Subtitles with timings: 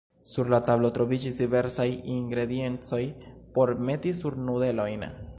[0.29, 3.01] Sur la tablo troviĝis diversaj ingrediencoj
[3.59, 5.05] por meti sur nudelojn.